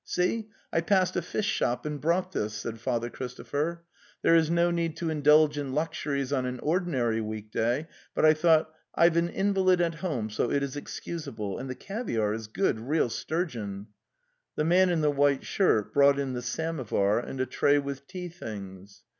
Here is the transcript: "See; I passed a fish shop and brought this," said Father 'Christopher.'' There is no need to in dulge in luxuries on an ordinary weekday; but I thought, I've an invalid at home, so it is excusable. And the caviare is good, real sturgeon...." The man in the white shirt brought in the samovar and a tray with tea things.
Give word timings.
"See; 0.03 0.49
I 0.73 0.81
passed 0.81 1.15
a 1.15 1.21
fish 1.21 1.45
shop 1.45 1.85
and 1.85 2.01
brought 2.01 2.31
this," 2.31 2.55
said 2.55 2.79
Father 2.79 3.07
'Christopher.'' 3.11 3.83
There 4.23 4.33
is 4.35 4.49
no 4.49 4.71
need 4.71 4.97
to 4.97 5.11
in 5.11 5.21
dulge 5.21 5.59
in 5.59 5.73
luxuries 5.75 6.33
on 6.33 6.47
an 6.47 6.57
ordinary 6.61 7.21
weekday; 7.21 7.87
but 8.15 8.25
I 8.25 8.33
thought, 8.33 8.73
I've 8.95 9.15
an 9.15 9.29
invalid 9.29 9.79
at 9.79 9.93
home, 9.93 10.31
so 10.31 10.49
it 10.49 10.63
is 10.63 10.75
excusable. 10.75 11.59
And 11.59 11.69
the 11.69 11.75
caviare 11.75 12.33
is 12.33 12.47
good, 12.47 12.79
real 12.79 13.11
sturgeon...." 13.11 13.89
The 14.57 14.65
man 14.65 14.89
in 14.89 15.01
the 15.01 15.11
white 15.11 15.45
shirt 15.45 15.93
brought 15.93 16.17
in 16.17 16.33
the 16.33 16.41
samovar 16.41 17.19
and 17.19 17.39
a 17.39 17.45
tray 17.45 17.77
with 17.77 18.07
tea 18.07 18.29
things. 18.29 19.03